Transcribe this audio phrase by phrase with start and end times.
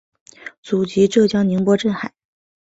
[0.63, 2.11] 祖籍浙江宁波镇海。